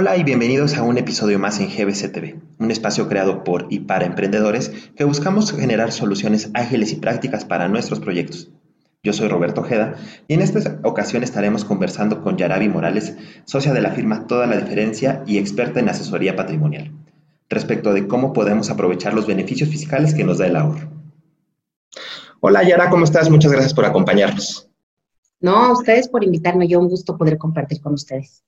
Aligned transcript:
Hola 0.00 0.16
y 0.16 0.22
bienvenidos 0.22 0.76
a 0.76 0.84
un 0.84 0.96
episodio 0.96 1.40
más 1.40 1.58
en 1.58 1.70
GBC 1.70 2.36
un 2.60 2.70
espacio 2.70 3.08
creado 3.08 3.42
por 3.42 3.66
y 3.68 3.80
para 3.80 4.06
emprendedores 4.06 4.70
que 4.94 5.02
buscamos 5.02 5.50
generar 5.50 5.90
soluciones 5.90 6.52
ágiles 6.54 6.92
y 6.92 6.96
prácticas 7.00 7.44
para 7.44 7.66
nuestros 7.66 7.98
proyectos. 7.98 8.48
Yo 9.02 9.12
soy 9.12 9.26
Roberto 9.26 9.62
Ojeda 9.62 9.96
y 10.28 10.34
en 10.34 10.40
esta 10.40 10.78
ocasión 10.84 11.24
estaremos 11.24 11.64
conversando 11.64 12.22
con 12.22 12.36
Yarabi 12.36 12.68
Morales, 12.68 13.16
socia 13.44 13.72
de 13.72 13.80
la 13.80 13.90
firma 13.90 14.28
Toda 14.28 14.46
la 14.46 14.56
Diferencia 14.58 15.24
y 15.26 15.36
experta 15.36 15.80
en 15.80 15.88
asesoría 15.88 16.36
patrimonial, 16.36 16.92
respecto 17.48 17.92
de 17.92 18.06
cómo 18.06 18.32
podemos 18.32 18.70
aprovechar 18.70 19.14
los 19.14 19.26
beneficios 19.26 19.68
fiscales 19.68 20.14
que 20.14 20.22
nos 20.22 20.38
da 20.38 20.46
el 20.46 20.54
ahorro. 20.54 20.92
Hola 22.38 22.62
Yara, 22.62 22.88
¿cómo 22.88 23.02
estás? 23.02 23.28
Muchas 23.30 23.50
gracias 23.50 23.74
por 23.74 23.84
acompañarnos. 23.84 24.70
No, 25.40 25.56
a 25.56 25.72
ustedes 25.72 26.06
por 26.06 26.22
invitarme, 26.22 26.68
yo 26.68 26.78
un 26.78 26.88
gusto 26.88 27.18
poder 27.18 27.36
compartir 27.36 27.80
con 27.80 27.94
ustedes. 27.94 28.44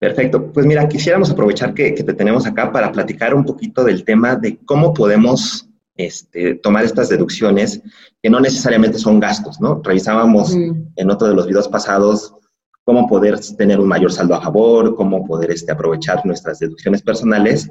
Perfecto. 0.00 0.50
Pues 0.50 0.64
mira, 0.64 0.88
quisiéramos 0.88 1.30
aprovechar 1.30 1.74
que, 1.74 1.92
te 1.92 2.14
tenemos 2.14 2.46
acá 2.46 2.72
para 2.72 2.90
platicar 2.90 3.34
un 3.34 3.44
poquito 3.44 3.84
del 3.84 4.02
tema 4.02 4.34
de 4.34 4.58
cómo 4.64 4.94
podemos 4.94 5.68
este, 5.94 6.54
tomar 6.54 6.84
estas 6.84 7.10
deducciones 7.10 7.82
que 8.22 8.30
no 8.30 8.40
necesariamente 8.40 8.98
son 8.98 9.20
gastos, 9.20 9.60
¿no? 9.60 9.82
Revisábamos 9.84 10.54
en 10.54 11.10
otro 11.10 11.28
de 11.28 11.34
los 11.34 11.46
videos 11.46 11.68
pasados 11.68 12.34
cómo 12.82 13.06
poder 13.06 13.38
tener 13.58 13.78
un 13.78 13.88
mayor 13.88 14.10
saldo 14.10 14.34
a 14.34 14.40
favor, 14.40 14.96
cómo 14.96 15.26
poder 15.26 15.50
este, 15.50 15.70
aprovechar 15.70 16.24
nuestras 16.24 16.58
deducciones 16.60 17.02
personales. 17.02 17.68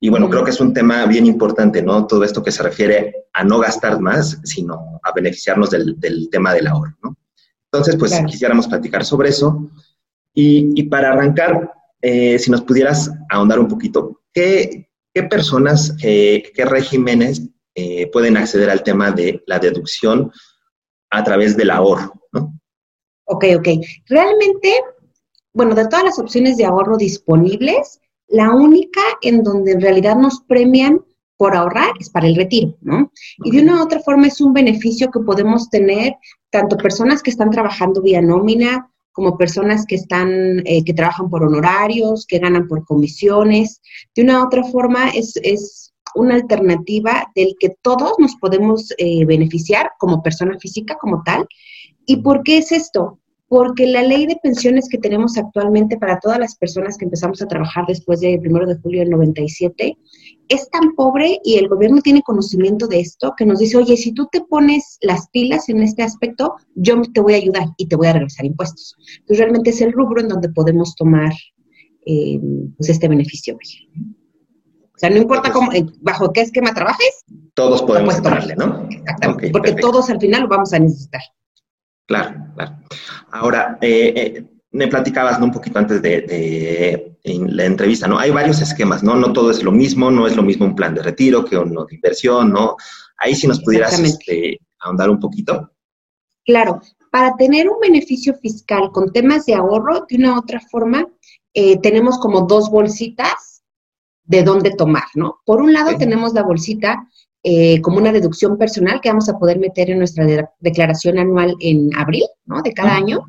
Y 0.00 0.10
bueno, 0.10 0.28
creo 0.28 0.44
que 0.44 0.50
es 0.50 0.60
un 0.60 0.74
tema 0.74 1.06
bien 1.06 1.24
importante, 1.24 1.82
¿no? 1.82 2.06
Todo 2.06 2.24
esto 2.24 2.42
que 2.42 2.52
se 2.52 2.62
refiere 2.62 3.24
a 3.32 3.42
no 3.42 3.58
gastar 3.58 3.98
más, 4.00 4.38
sino 4.44 5.00
a 5.02 5.12
beneficiarnos 5.12 5.70
del, 5.70 5.96
tema 6.30 6.52
del 6.52 6.66
ahorro, 6.66 6.94
¿no? 7.02 7.16
Entonces, 7.72 7.96
pues 7.96 8.20
quisiéramos 8.26 8.68
platicar 8.68 9.02
sobre 9.04 9.30
eso. 9.30 9.70
Y, 10.34 10.82
para 10.84 11.12
arrancar, 11.12 11.72
eh, 12.02 12.38
si 12.38 12.50
nos 12.50 12.62
pudieras 12.62 13.10
ahondar 13.30 13.60
un 13.60 13.68
poquito, 13.68 14.22
¿qué, 14.32 14.88
personas, 15.30 15.96
qué 16.00 16.64
regímenes 16.66 17.42
eh, 17.76 18.10
pueden 18.12 18.36
acceder 18.36 18.68
al 18.68 18.82
tema 18.82 19.12
de 19.12 19.42
la 19.46 19.58
deducción 19.58 20.32
a 21.10 21.22
través 21.22 21.56
del 21.56 21.70
ahorro? 21.70 22.12
¿no? 22.32 22.58
Ok, 23.26 23.44
ok. 23.56 23.68
Realmente, 24.06 24.74
bueno, 25.52 25.74
de 25.74 25.86
todas 25.86 26.04
las 26.04 26.18
opciones 26.18 26.56
de 26.56 26.64
ahorro 26.64 26.96
disponibles, 26.96 28.00
la 28.28 28.54
única 28.54 29.00
en 29.22 29.42
donde 29.42 29.72
en 29.72 29.80
realidad 29.80 30.16
nos 30.16 30.40
premian 30.40 31.00
por 31.36 31.56
ahorrar 31.56 31.92
es 32.00 32.10
para 32.10 32.26
el 32.26 32.36
retiro, 32.36 32.76
¿no? 32.80 33.10
Y 33.38 33.50
de 33.50 33.62
una 33.62 33.80
u 33.80 33.84
otra 33.84 34.00
forma 34.00 34.28
es 34.28 34.40
un 34.40 34.52
beneficio 34.52 35.10
que 35.10 35.20
podemos 35.20 35.68
tener 35.68 36.14
tanto 36.50 36.76
personas 36.76 37.22
que 37.22 37.30
están 37.30 37.50
trabajando 37.50 38.00
vía 38.00 38.22
nómina, 38.22 38.90
como 39.14 39.38
personas 39.38 39.86
que 39.86 39.94
están, 39.94 40.60
eh, 40.66 40.84
que 40.84 40.92
trabajan 40.92 41.30
por 41.30 41.44
honorarios, 41.44 42.26
que 42.26 42.40
ganan 42.40 42.66
por 42.66 42.84
comisiones. 42.84 43.80
De 44.14 44.22
una 44.22 44.40
u 44.40 44.46
otra 44.46 44.64
forma, 44.64 45.08
es, 45.10 45.36
es 45.36 45.94
una 46.16 46.34
alternativa 46.34 47.30
del 47.34 47.54
que 47.58 47.76
todos 47.80 48.18
nos 48.18 48.34
podemos 48.36 48.92
eh, 48.98 49.24
beneficiar 49.24 49.92
como 49.98 50.22
persona 50.22 50.58
física, 50.58 50.96
como 51.00 51.22
tal. 51.24 51.46
¿Y 52.06 52.16
por 52.18 52.42
qué 52.42 52.58
es 52.58 52.72
esto? 52.72 53.20
Porque 53.46 53.86
la 53.86 54.02
ley 54.02 54.26
de 54.26 54.36
pensiones 54.42 54.88
que 54.88 54.98
tenemos 54.98 55.38
actualmente 55.38 55.96
para 55.96 56.18
todas 56.18 56.40
las 56.40 56.56
personas 56.56 56.98
que 56.98 57.04
empezamos 57.04 57.40
a 57.40 57.46
trabajar 57.46 57.84
después 57.86 58.20
del 58.20 58.40
1 58.44 58.66
de 58.66 58.76
julio 58.80 59.00
del 59.00 59.10
97 59.10 59.96
es 60.48 60.68
tan 60.70 60.94
pobre 60.94 61.40
y 61.44 61.56
el 61.56 61.68
gobierno 61.68 62.00
tiene 62.00 62.22
conocimiento 62.22 62.86
de 62.86 63.00
esto 63.00 63.34
que 63.36 63.46
nos 63.46 63.58
dice, 63.58 63.78
oye, 63.78 63.96
si 63.96 64.12
tú 64.12 64.28
te 64.30 64.40
pones 64.42 64.98
las 65.00 65.28
pilas 65.30 65.68
en 65.68 65.82
este 65.82 66.02
aspecto, 66.02 66.56
yo 66.74 67.00
te 67.02 67.20
voy 67.20 67.34
a 67.34 67.38
ayudar 67.38 67.68
y 67.76 67.86
te 67.86 67.96
voy 67.96 68.08
a 68.08 68.12
regresar 68.12 68.44
impuestos. 68.44 68.96
Entonces 69.20 69.38
realmente 69.38 69.70
es 69.70 69.80
el 69.80 69.92
rubro 69.92 70.20
en 70.20 70.28
donde 70.28 70.48
podemos 70.50 70.94
tomar 70.96 71.32
eh, 72.06 72.40
pues 72.76 72.90
este 72.90 73.08
beneficio. 73.08 73.56
O 73.56 74.98
sea, 74.98 75.10
no 75.10 75.16
importa 75.16 75.52
cómo, 75.52 75.72
eh, 75.72 75.86
bajo 76.00 76.32
qué 76.32 76.42
esquema 76.42 76.72
trabajes. 76.72 77.24
Todos 77.54 77.82
podemos 77.82 78.22
tomarle, 78.22 78.54
¿no? 78.56 78.86
Exactamente, 78.90 79.50
porque 79.50 79.72
todos 79.72 80.10
al 80.10 80.20
final 80.20 80.42
lo 80.42 80.48
vamos 80.48 80.72
a 80.72 80.78
necesitar. 80.78 81.22
Claro, 82.06 82.52
claro. 82.54 82.76
Ahora, 83.30 83.78
eh, 83.80 84.44
me 84.74 84.88
platicabas 84.88 85.40
un 85.40 85.52
poquito 85.52 85.78
antes 85.78 86.02
de, 86.02 87.16
la 87.24 87.64
entrevista, 87.64 88.08
¿no? 88.08 88.18
Hay 88.18 88.30
varios 88.30 88.60
esquemas, 88.60 89.02
¿no? 89.02 89.14
No 89.14 89.32
todo 89.32 89.50
es 89.50 89.62
lo 89.62 89.70
mismo, 89.70 90.10
no 90.10 90.26
es 90.26 90.36
lo 90.36 90.42
mismo 90.42 90.66
un 90.66 90.74
plan 90.74 90.94
de 90.94 91.02
retiro 91.02 91.44
que 91.44 91.56
uno 91.56 91.84
de 91.84 91.94
inversión, 91.94 92.52
¿no? 92.52 92.76
Ahí 93.16 93.34
si 93.36 93.46
nos 93.46 93.60
pudieras 93.62 93.98
este, 94.00 94.58
ahondar 94.80 95.08
un 95.10 95.20
poquito. 95.20 95.70
Claro, 96.44 96.80
para 97.10 97.36
tener 97.36 97.68
un 97.68 97.78
beneficio 97.80 98.34
fiscal 98.34 98.90
con 98.92 99.12
temas 99.12 99.46
de 99.46 99.54
ahorro, 99.54 100.04
de 100.08 100.16
una 100.16 100.34
u 100.34 100.38
otra 100.40 100.60
forma, 100.60 101.06
eh, 101.54 101.78
tenemos 101.80 102.18
como 102.18 102.42
dos 102.42 102.68
bolsitas 102.68 103.62
de 104.24 104.42
dónde 104.42 104.72
tomar, 104.72 105.04
¿no? 105.14 105.36
Por 105.46 105.62
un 105.62 105.72
lado 105.72 105.96
tenemos 105.96 106.34
la 106.34 106.42
bolsita 106.42 107.08
eh, 107.44 107.80
como 107.80 107.98
una 107.98 108.10
deducción 108.10 108.58
personal 108.58 109.00
que 109.00 109.08
vamos 109.08 109.28
a 109.28 109.38
poder 109.38 109.60
meter 109.60 109.88
en 109.90 109.98
nuestra 109.98 110.50
declaración 110.58 111.18
anual 111.18 111.54
en 111.60 111.94
abril, 111.96 112.24
¿no? 112.44 112.60
De 112.60 112.72
cada 112.72 112.96
año 112.96 113.24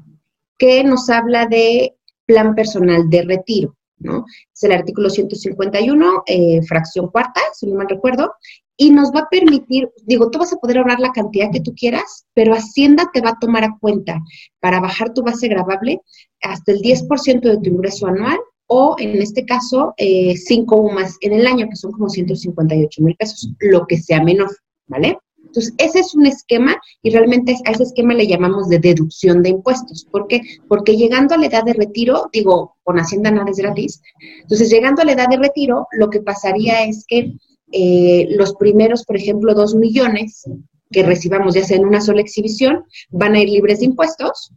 que 0.57 0.83
nos 0.83 1.09
habla 1.09 1.45
de 1.45 1.95
plan 2.25 2.55
personal 2.55 3.09
de 3.09 3.23
retiro, 3.23 3.75
¿no? 3.97 4.25
Es 4.53 4.63
el 4.63 4.71
artículo 4.71 5.09
151, 5.09 6.23
eh, 6.25 6.61
fracción 6.63 7.09
cuarta, 7.09 7.41
si 7.53 7.67
no 7.67 7.75
mal 7.75 7.89
recuerdo, 7.89 8.33
y 8.77 8.91
nos 8.91 9.11
va 9.11 9.21
a 9.21 9.29
permitir, 9.29 9.89
digo, 10.03 10.29
tú 10.29 10.39
vas 10.39 10.51
a 10.51 10.57
poder 10.57 10.79
ahorrar 10.79 10.99
la 10.99 11.13
cantidad 11.13 11.51
que 11.51 11.61
tú 11.61 11.73
quieras, 11.75 12.25
pero 12.33 12.53
Hacienda 12.53 13.09
te 13.13 13.21
va 13.21 13.31
a 13.31 13.39
tomar 13.39 13.63
a 13.63 13.77
cuenta 13.79 14.19
para 14.59 14.81
bajar 14.81 15.13
tu 15.13 15.21
base 15.23 15.47
gravable 15.47 16.01
hasta 16.41 16.73
el 16.73 16.81
10% 16.81 17.41
de 17.41 17.57
tu 17.57 17.69
ingreso 17.69 18.07
anual 18.07 18.39
o 18.67 18.95
en 18.97 19.21
este 19.21 19.45
caso, 19.45 19.93
eh, 19.97 20.35
5 20.35 20.75
UMAS 20.75 21.17
en 21.21 21.33
el 21.33 21.47
año, 21.47 21.67
que 21.69 21.75
son 21.75 21.91
como 21.91 22.09
158 22.09 23.03
mil 23.03 23.15
pesos, 23.15 23.49
lo 23.59 23.85
que 23.85 23.97
sea 23.97 24.23
menor, 24.23 24.49
¿vale? 24.87 25.19
Entonces, 25.55 25.73
ese 25.77 25.99
es 25.99 26.13
un 26.13 26.25
esquema 26.25 26.75
y 27.01 27.11
realmente 27.11 27.55
a 27.65 27.71
ese 27.71 27.83
esquema 27.83 28.13
le 28.13 28.27
llamamos 28.27 28.67
de 28.67 28.79
deducción 28.79 29.41
de 29.41 29.49
impuestos. 29.49 30.05
¿Por 30.11 30.27
qué? 30.27 30.41
Porque 30.67 30.97
llegando 30.97 31.33
a 31.33 31.37
la 31.37 31.45
edad 31.45 31.63
de 31.63 31.73
retiro, 31.73 32.29
digo, 32.33 32.75
con 32.83 32.97
Hacienda 32.99 33.31
nada 33.31 33.49
es 33.49 33.57
gratis, 33.57 34.01
entonces 34.41 34.69
llegando 34.69 35.01
a 35.01 35.05
la 35.05 35.13
edad 35.13 35.29
de 35.29 35.37
retiro, 35.37 35.87
lo 35.93 36.09
que 36.09 36.19
pasaría 36.19 36.83
es 36.83 37.05
que 37.07 37.33
eh, 37.71 38.27
los 38.31 38.53
primeros, 38.55 39.05
por 39.05 39.15
ejemplo, 39.15 39.53
dos 39.53 39.75
millones 39.75 40.43
que 40.91 41.03
recibamos 41.03 41.55
ya 41.55 41.63
sea 41.63 41.77
en 41.77 41.85
una 41.85 42.01
sola 42.01 42.19
exhibición, 42.19 42.83
van 43.09 43.35
a 43.35 43.39
ir 43.39 43.49
libres 43.49 43.79
de 43.79 43.85
impuestos, 43.85 44.51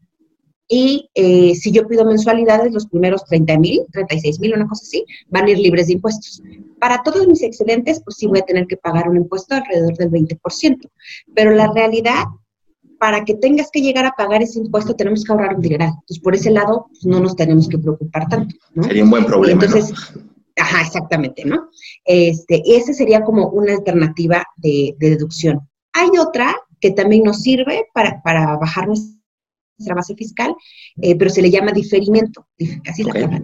y 0.68 1.08
eh, 1.14 1.54
si 1.54 1.72
yo 1.72 1.88
pido 1.88 2.04
mensualidades, 2.04 2.72
los 2.72 2.86
primeros 2.86 3.24
30 3.24 3.58
mil, 3.58 3.86
36 3.90 4.38
mil, 4.38 4.54
una 4.54 4.68
cosa 4.68 4.82
así, 4.84 5.04
van 5.28 5.46
a 5.46 5.50
ir 5.50 5.58
libres 5.58 5.86
de 5.86 5.94
impuestos. 5.94 6.42
Para 6.78 7.02
todos 7.02 7.26
mis 7.26 7.42
excedentes, 7.42 8.02
pues 8.04 8.16
sí 8.18 8.26
voy 8.26 8.40
a 8.40 8.44
tener 8.44 8.66
que 8.66 8.76
pagar 8.76 9.08
un 9.08 9.16
impuesto 9.16 9.54
alrededor 9.54 9.96
del 9.96 10.10
20%. 10.10 10.90
Pero 11.34 11.52
la 11.52 11.72
realidad, 11.72 12.24
para 12.98 13.24
que 13.24 13.34
tengas 13.34 13.70
que 13.72 13.80
llegar 13.80 14.04
a 14.04 14.12
pagar 14.12 14.42
ese 14.42 14.58
impuesto, 14.58 14.94
tenemos 14.94 15.24
que 15.24 15.32
ahorrar 15.32 15.54
un 15.54 15.62
dineral. 15.62 15.88
Entonces, 15.88 16.20
por 16.20 16.34
ese 16.34 16.50
lado, 16.50 16.86
pues, 16.90 17.06
no 17.06 17.18
nos 17.18 17.34
tenemos 17.34 17.66
que 17.66 17.78
preocupar 17.78 18.28
tanto. 18.28 18.54
Sería 18.82 19.04
un 19.04 19.10
buen 19.10 19.24
problema. 19.24 19.64
Entonces, 19.64 19.94
ajá, 20.54 20.82
exactamente, 20.82 21.46
¿no? 21.46 21.70
Este, 22.04 22.62
ese 22.66 22.92
sería 22.92 23.24
como 23.24 23.48
una 23.48 23.72
alternativa 23.72 24.44
de, 24.58 24.94
deducción. 24.98 25.66
Hay 25.94 26.10
otra 26.20 26.54
que 26.78 26.90
también 26.90 27.24
nos 27.24 27.40
sirve 27.40 27.86
para, 27.94 28.22
para 28.22 28.56
bajar 28.58 28.86
nuestra 28.86 29.18
nuestra 29.78 29.94
base 29.94 30.14
fiscal, 30.14 30.54
eh, 31.00 31.16
pero 31.16 31.30
se 31.30 31.42
le 31.42 31.50
llama 31.50 31.72
diferimiento, 31.72 32.46
así 32.86 33.04
la 33.04 33.12
palabra, 33.12 33.40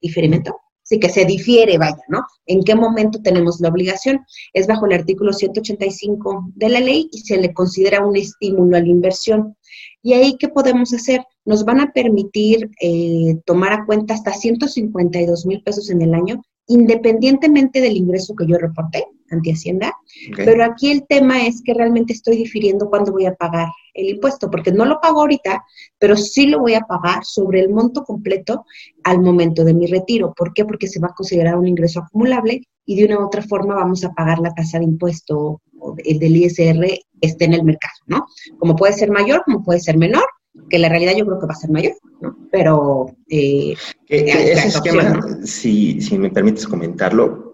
diferimiento. 0.00 0.56
Así 0.84 0.98
que 0.98 1.08
se 1.08 1.24
difiere, 1.24 1.78
vaya, 1.78 2.02
¿no? 2.08 2.24
¿En 2.46 2.64
qué 2.64 2.74
momento 2.74 3.20
tenemos 3.22 3.60
la 3.60 3.68
obligación? 3.68 4.24
Es 4.52 4.66
bajo 4.66 4.86
el 4.86 4.94
artículo 4.94 5.32
185 5.32 6.50
de 6.56 6.68
la 6.68 6.80
ley 6.80 7.08
y 7.12 7.18
se 7.20 7.36
le 7.36 7.54
considera 7.54 8.04
un 8.04 8.16
estímulo 8.16 8.76
a 8.76 8.80
la 8.80 8.88
inversión. 8.88 9.56
¿Y 10.02 10.14
ahí 10.14 10.36
qué 10.36 10.48
podemos 10.48 10.92
hacer? 10.92 11.22
Nos 11.44 11.64
van 11.64 11.80
a 11.80 11.92
permitir 11.92 12.70
eh, 12.80 13.36
tomar 13.44 13.72
a 13.72 13.86
cuenta 13.86 14.14
hasta 14.14 14.32
152 14.32 15.46
mil 15.46 15.62
pesos 15.62 15.90
en 15.90 16.02
el 16.02 16.12
año, 16.12 16.42
independientemente 16.66 17.80
del 17.80 17.96
ingreso 17.96 18.34
que 18.34 18.48
yo 18.48 18.58
reporté 18.58 19.04
ante 19.30 19.52
Hacienda. 19.52 19.94
Pero 20.36 20.64
aquí 20.64 20.90
el 20.90 21.06
tema 21.06 21.46
es 21.46 21.62
que 21.62 21.74
realmente 21.74 22.12
estoy 22.12 22.36
difiriendo 22.36 22.88
cuándo 22.88 23.12
voy 23.12 23.26
a 23.26 23.34
pagar 23.34 23.68
el 23.94 24.10
impuesto, 24.10 24.50
porque 24.50 24.72
no 24.72 24.84
lo 24.84 25.00
pago 25.00 25.20
ahorita, 25.20 25.64
pero 25.98 26.16
sí 26.16 26.46
lo 26.46 26.60
voy 26.60 26.74
a 26.74 26.80
pagar 26.82 27.24
sobre 27.24 27.60
el 27.60 27.70
monto 27.70 28.04
completo 28.04 28.64
al 29.04 29.20
momento 29.20 29.64
de 29.64 29.74
mi 29.74 29.86
retiro. 29.86 30.32
¿Por 30.36 30.52
qué? 30.52 30.64
Porque 30.64 30.88
se 30.88 31.00
va 31.00 31.08
a 31.08 31.14
considerar 31.14 31.56
un 31.56 31.66
ingreso 31.66 32.00
acumulable 32.00 32.62
y 32.86 32.96
de 32.96 33.06
una 33.06 33.20
u 33.20 33.26
otra 33.26 33.42
forma 33.42 33.74
vamos 33.74 34.04
a 34.04 34.12
pagar 34.12 34.38
la 34.38 34.54
tasa 34.54 34.78
de 34.78 34.84
impuesto 34.84 35.60
el 36.04 36.18
del 36.18 36.36
ISR 36.36 36.86
esté 37.20 37.44
en 37.44 37.54
el 37.54 37.64
mercado, 37.64 37.94
¿no? 38.06 38.26
Como 38.58 38.76
puede 38.76 38.92
ser 38.92 39.10
mayor, 39.10 39.42
como 39.44 39.62
puede 39.62 39.80
ser 39.80 39.96
menor, 39.96 40.24
que 40.68 40.78
la 40.78 40.88
realidad 40.88 41.12
yo 41.16 41.26
creo 41.26 41.38
que 41.38 41.46
va 41.46 41.52
a 41.52 41.56
ser 41.56 41.70
mayor, 41.70 41.94
¿no? 42.20 42.36
Pero... 42.50 43.06
Eh, 43.28 43.74
ese 44.08 44.68
esquema, 44.68 45.20
si, 45.44 46.00
si 46.00 46.18
me 46.18 46.30
permites 46.30 46.66
comentarlo, 46.66 47.49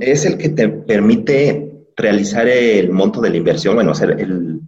es 0.00 0.24
el 0.24 0.38
que 0.38 0.48
te 0.48 0.68
permite 0.68 1.86
realizar 1.96 2.48
el 2.48 2.90
monto 2.90 3.20
de 3.20 3.30
la 3.30 3.36
inversión, 3.36 3.74
bueno, 3.74 3.92
hacer 3.92 4.10
el, 4.20 4.60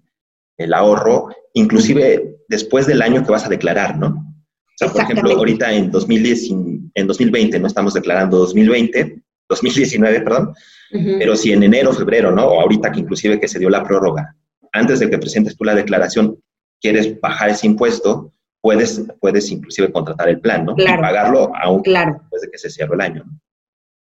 el 0.59 0.75
ahorro, 0.75 1.29
inclusive 1.53 2.37
después 2.49 2.87
del 2.87 3.03
año 3.03 3.25
que 3.25 3.33
vas 3.33 3.47
a 3.47 3.49
declarar, 3.49 3.99
¿no? 3.99 4.09
O 4.09 4.77
sea, 4.77 4.89
por 4.89 5.03
ejemplo, 5.03 5.31
ahorita 5.31 5.73
en 5.73 5.91
2010, 5.91 6.51
en 6.95 7.07
2020, 7.07 7.61
no 7.61 7.67
estamos 7.67 7.95
declarando 7.95 8.39
2020, 8.39 9.23
2019, 9.49 10.21
perdón, 10.23 10.53
pero 10.91 11.37
si 11.37 11.53
en 11.53 11.63
enero, 11.63 11.93
febrero, 11.93 12.33
¿no? 12.33 12.47
O 12.47 12.61
ahorita 12.61 12.91
que 12.91 13.01
inclusive 13.01 13.41
que 13.41 13.49
se 13.49 13.59
dio 13.59 13.71
la 13.71 13.85
prórroga, 13.85 14.37
antes 14.73 14.99
de 14.99 15.11
que 15.11 15.19
presentes 15.19 15.57
tú 15.57 15.65
la 15.65 15.75
declaración, 15.75 16.39
quieres 16.81 17.21
bajar 17.21 17.51
ese 17.51 17.67
impuesto, 17.67 18.33
puedes, 18.61 19.05
puedes 19.21 19.51
inclusive 19.51 19.93
contratar 19.93 20.29
el 20.29 20.41
plan, 20.41 20.65
¿no? 20.65 20.75
Claro. 20.75 20.99
Y 20.99 21.03
pagarlo 21.03 21.53
aún 21.55 21.83
claro. 21.83 22.19
después 22.21 22.43
de 22.43 22.51
que 22.51 22.59
se 22.59 22.71
cierre 22.71 22.95
el 22.95 23.01
año, 23.01 23.25
¿no? 23.25 23.41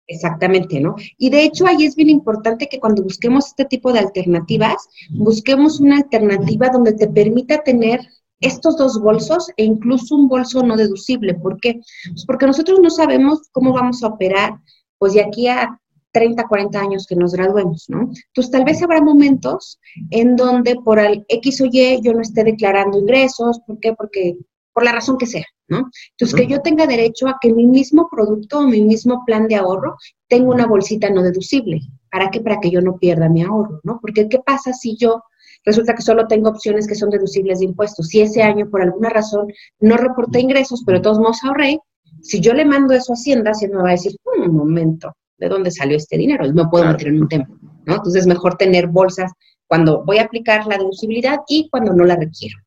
Exactamente, 0.07 0.81
¿no? 0.81 0.95
Y 1.17 1.29
de 1.29 1.43
hecho 1.43 1.65
ahí 1.65 1.85
es 1.85 1.95
bien 1.95 2.09
importante 2.09 2.67
que 2.67 2.79
cuando 2.79 3.03
busquemos 3.03 3.47
este 3.47 3.65
tipo 3.65 3.93
de 3.93 3.99
alternativas, 3.99 4.87
busquemos 5.11 5.79
una 5.79 5.97
alternativa 5.97 6.69
donde 6.69 6.93
te 6.93 7.07
permita 7.07 7.63
tener 7.63 8.01
estos 8.41 8.75
dos 8.75 8.99
bolsos 8.99 9.49
e 9.55 9.63
incluso 9.63 10.15
un 10.15 10.27
bolso 10.27 10.61
no 10.61 10.75
deducible. 10.75 11.33
¿Por 11.35 11.59
qué? 11.61 11.79
Pues 12.09 12.25
porque 12.25 12.45
nosotros 12.45 12.79
no 12.81 12.89
sabemos 12.89 13.49
cómo 13.51 13.71
vamos 13.71 14.03
a 14.03 14.07
operar 14.07 14.59
pues 14.97 15.13
de 15.13 15.21
aquí 15.21 15.47
a 15.47 15.79
30, 16.11 16.47
40 16.47 16.79
años 16.79 17.07
que 17.07 17.15
nos 17.15 17.33
graduemos, 17.33 17.85
¿no? 17.87 18.01
Entonces 18.01 18.51
tal 18.51 18.65
vez 18.65 18.83
habrá 18.83 19.01
momentos 19.01 19.79
en 20.11 20.35
donde 20.35 20.75
por 20.75 20.99
el 20.99 21.25
X 21.27 21.61
o 21.61 21.65
Y 21.65 22.01
yo 22.03 22.13
no 22.13 22.21
esté 22.21 22.43
declarando 22.43 22.99
ingresos, 22.99 23.59
¿por 23.65 23.79
qué? 23.79 23.93
Porque 23.93 24.37
por 24.73 24.83
la 24.83 24.91
razón 24.91 25.17
que 25.17 25.27
sea, 25.27 25.45
¿no? 25.67 25.89
Entonces, 26.11 26.35
que 26.35 26.47
yo 26.47 26.61
tenga 26.61 26.87
derecho 26.87 27.27
a 27.27 27.37
que 27.39 27.53
mi 27.53 27.65
mismo 27.65 28.09
producto 28.09 28.59
o 28.59 28.67
mi 28.67 28.81
mismo 28.81 29.23
plan 29.25 29.47
de 29.47 29.55
ahorro 29.55 29.95
tenga 30.27 30.49
una 30.49 30.65
bolsita 30.65 31.09
no 31.09 31.21
deducible. 31.21 31.79
¿Para 32.11 32.29
qué? 32.31 32.41
Para 32.41 32.59
que 32.59 32.71
yo 32.71 32.81
no 32.81 32.97
pierda 32.97 33.29
mi 33.29 33.43
ahorro, 33.43 33.79
¿no? 33.83 33.99
Porque 34.01 34.27
¿qué 34.27 34.39
pasa 34.39 34.73
si 34.73 34.95
yo 34.97 35.23
resulta 35.65 35.95
que 35.95 36.01
solo 36.01 36.27
tengo 36.27 36.49
opciones 36.49 36.87
que 36.87 36.95
son 36.95 37.09
deducibles 37.09 37.59
de 37.59 37.65
impuestos? 37.65 38.07
Si 38.07 38.21
ese 38.21 38.41
año, 38.41 38.69
por 38.69 38.81
alguna 38.81 39.09
razón, 39.09 39.47
no 39.79 39.97
reporté 39.97 40.39
ingresos, 40.39 40.83
pero 40.85 40.97
de 40.97 41.03
todos 41.03 41.19
modos 41.19 41.43
ahorré, 41.43 41.79
si 42.21 42.39
yo 42.39 42.53
le 42.53 42.65
mando 42.65 42.93
eso 42.93 43.13
a 43.13 43.15
Hacienda, 43.15 43.51
Hacienda 43.51 43.77
me 43.77 43.83
va 43.83 43.89
a 43.89 43.93
decir, 43.93 44.15
un 44.37 44.55
momento, 44.55 45.13
¿de 45.37 45.49
dónde 45.49 45.71
salió 45.71 45.97
este 45.97 46.17
dinero? 46.17 46.45
Y 46.45 46.53
me 46.53 46.67
puedo 46.67 46.85
meter 46.85 47.07
en 47.07 47.21
un 47.21 47.27
tema, 47.27 47.47
¿no? 47.85 47.95
Entonces, 47.95 48.21
es 48.21 48.27
mejor 48.27 48.55
tener 48.55 48.87
bolsas 48.87 49.31
cuando 49.67 50.03
voy 50.03 50.17
a 50.17 50.23
aplicar 50.23 50.65
la 50.67 50.77
deducibilidad 50.77 51.39
y 51.47 51.67
cuando 51.69 51.93
no 51.93 52.05
la 52.05 52.15
requiero. 52.15 52.57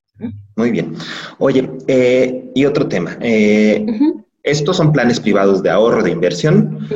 Muy 0.57 0.71
bien. 0.71 0.95
Oye, 1.39 1.71
eh, 1.87 2.51
y 2.55 2.65
otro 2.65 2.89
tema. 2.89 3.17
Eh, 3.21 3.85
Estos 4.43 4.77
son 4.77 4.93
planes 4.93 5.21
privados 5.21 5.63
de 5.63 5.71
ahorro, 5.71 6.03
de 6.05 6.13
inversión, 6.13 6.89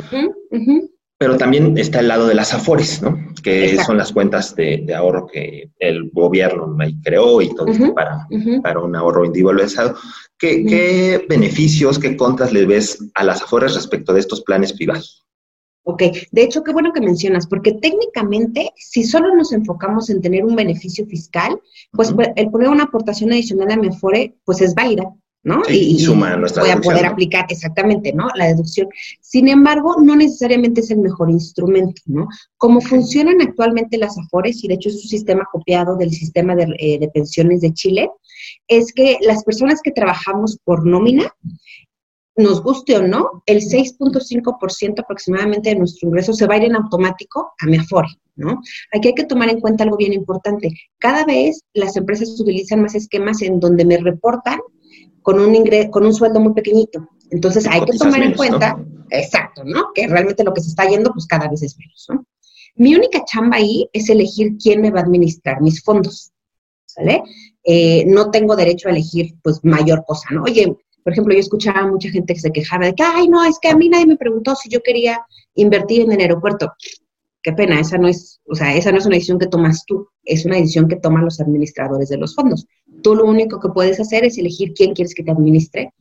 pero 1.17 1.37
también 1.37 1.77
está 1.77 1.99
el 1.99 2.07
lado 2.07 2.25
de 2.25 2.33
las 2.33 2.53
AFORES, 2.53 3.01
¿no? 3.03 3.19
Que 3.43 3.77
son 3.83 3.97
las 3.97 4.13
cuentas 4.13 4.55
de, 4.55 4.85
ahorro 4.95 5.27
que 5.27 5.69
el 5.77 6.09
gobierno 6.11 6.75
creó 7.03 7.41
y 7.41 7.53
todo 7.53 7.67
esto 7.67 7.93
para, 7.93 8.25
para 8.63 8.79
un 8.79 8.95
ahorro 8.95 9.25
individualizado. 9.25 9.95
¿Qué, 10.39 10.65
¿Qué 10.65 11.25
beneficios, 11.27 11.99
qué 11.99 12.15
contras 12.15 12.53
le 12.53 12.65
ves 12.65 13.03
a 13.15 13.23
las 13.25 13.41
AFORES 13.41 13.75
respecto 13.75 14.13
de 14.13 14.21
estos 14.21 14.41
planes 14.41 14.73
privados? 14.73 15.25
Ok, 15.83 16.03
de 16.31 16.43
hecho, 16.43 16.63
qué 16.63 16.71
bueno 16.71 16.93
que 16.93 17.01
mencionas, 17.01 17.47
porque 17.47 17.73
técnicamente, 17.73 18.71
si 18.75 19.03
solo 19.03 19.35
nos 19.35 19.51
enfocamos 19.51 20.09
en 20.09 20.21
tener 20.21 20.45
un 20.45 20.55
beneficio 20.55 21.05
fiscal, 21.07 21.59
pues 21.91 22.13
el 22.35 22.51
poner 22.51 22.69
una 22.69 22.83
aportación 22.83 23.31
adicional 23.31 23.71
a 23.71 23.77
mi 23.77 23.87
Afore, 23.87 24.35
pues 24.45 24.61
es 24.61 24.75
válida, 24.75 25.11
¿no? 25.43 25.63
y, 25.67 25.97
suma 25.99 26.37
nuestra 26.37 26.61
Voy 26.61 26.71
a 26.71 26.79
poder 26.79 27.05
aplicar 27.07 27.47
exactamente, 27.49 28.13
¿no? 28.13 28.27
La 28.35 28.45
deducción. 28.45 28.89
Sin 29.21 29.47
embargo, 29.47 29.95
no 29.99 30.15
necesariamente 30.15 30.81
es 30.81 30.91
el 30.91 30.99
mejor 30.99 31.31
instrumento, 31.31 31.99
¿no? 32.05 32.27
Como 32.57 32.79
funcionan 32.79 33.41
actualmente 33.41 33.97
las 33.97 34.17
AFORES, 34.19 34.63
y 34.63 34.67
de 34.67 34.75
hecho 34.75 34.89
es 34.89 34.95
un 34.95 35.09
sistema 35.09 35.47
copiado 35.51 35.95
del 35.95 36.11
sistema 36.11 36.55
de, 36.55 36.75
eh, 36.77 36.99
de 36.99 37.07
pensiones 37.07 37.61
de 37.61 37.73
Chile, 37.73 38.11
es 38.67 38.93
que 38.93 39.17
las 39.21 39.43
personas 39.43 39.81
que 39.81 39.91
trabajamos 39.91 40.59
por 40.63 40.85
nómina, 40.85 41.33
nos 42.41 42.61
guste 42.61 42.97
o 42.97 43.07
no, 43.07 43.43
el 43.45 43.61
6.5% 43.61 44.99
aproximadamente 45.03 45.69
de 45.69 45.75
nuestro 45.75 46.07
ingreso 46.07 46.33
se 46.33 46.47
va 46.47 46.55
a 46.55 46.57
ir 46.57 46.63
en 46.65 46.75
automático 46.75 47.53
a 47.59 47.65
mi 47.65 47.77
Afore, 47.77 48.09
¿no? 48.35 48.61
Aquí 48.93 49.09
hay 49.09 49.13
que 49.13 49.25
tomar 49.25 49.49
en 49.49 49.59
cuenta 49.59 49.83
algo 49.83 49.97
bien 49.97 50.13
importante. 50.13 50.69
Cada 50.99 51.25
vez 51.25 51.61
las 51.73 51.95
empresas 51.95 52.39
utilizan 52.39 52.81
más 52.81 52.95
esquemas 52.95 53.41
en 53.41 53.59
donde 53.59 53.85
me 53.85 53.97
reportan 53.97 54.59
con 55.21 55.39
un 55.39 55.55
ingreso, 55.55 55.91
con 55.91 56.05
un 56.05 56.13
sueldo 56.13 56.39
muy 56.39 56.53
pequeñito. 56.53 57.07
Entonces 57.29 57.65
hay 57.67 57.81
que 57.85 57.97
tomar 57.97 58.21
en 58.21 58.33
cuenta, 58.33 58.83
exacto, 59.09 59.63
¿no? 59.63 59.91
Que 59.93 60.07
realmente 60.07 60.43
lo 60.43 60.53
que 60.53 60.61
se 60.61 60.69
está 60.69 60.87
yendo, 60.87 61.11
pues 61.13 61.25
cada 61.27 61.47
vez 61.47 61.63
es 61.63 61.77
menos, 61.77 62.05
¿no? 62.09 62.25
Mi 62.75 62.95
única 62.95 63.23
chamba 63.25 63.57
ahí 63.57 63.89
es 63.93 64.09
elegir 64.09 64.57
quién 64.57 64.81
me 64.81 64.91
va 64.91 64.99
a 64.99 65.03
administrar 65.03 65.61
mis 65.61 65.83
fondos, 65.83 66.31
¿sale? 66.85 67.23
Eh, 67.63 68.03
no 68.07 68.31
tengo 68.31 68.55
derecho 68.55 68.87
a 68.87 68.91
elegir, 68.91 69.35
pues, 69.43 69.63
mayor 69.63 70.03
cosa, 70.05 70.29
¿no? 70.31 70.43
Oye, 70.43 70.75
por 71.03 71.13
ejemplo, 71.13 71.33
yo 71.33 71.39
escuchaba 71.39 71.81
a 71.81 71.87
mucha 71.87 72.09
gente 72.09 72.33
que 72.33 72.39
se 72.39 72.51
quejaba 72.51 72.85
de 72.85 72.95
que, 72.95 73.03
ay, 73.03 73.27
no, 73.27 73.43
es 73.43 73.57
que 73.59 73.69
a 73.69 73.75
mí 73.75 73.89
nadie 73.89 74.05
me 74.05 74.17
preguntó 74.17 74.55
si 74.55 74.69
yo 74.69 74.81
quería 74.81 75.19
invertir 75.55 76.01
en 76.01 76.11
el 76.11 76.21
aeropuerto. 76.21 76.71
Qué 77.43 77.53
pena, 77.53 77.79
esa 77.79 77.97
no 77.97 78.07
es, 78.07 78.39
o 78.47 78.53
sea, 78.53 78.75
esa 78.75 78.91
no 78.91 78.99
es 78.99 79.05
una 79.05 79.15
decisión 79.15 79.39
que 79.39 79.47
tomas 79.47 79.83
tú, 79.85 80.07
es 80.23 80.45
una 80.45 80.57
decisión 80.57 80.87
que 80.87 80.97
toman 80.97 81.25
los 81.25 81.39
administradores 81.39 82.09
de 82.09 82.17
los 82.17 82.35
fondos. 82.35 82.67
Tú 83.01 83.15
lo 83.15 83.25
único 83.25 83.59
que 83.59 83.69
puedes 83.69 83.99
hacer 83.99 84.23
es 84.25 84.37
elegir 84.37 84.73
quién 84.73 84.93
quieres 84.93 85.15
que 85.15 85.23
te 85.23 85.31
administre 85.31 85.91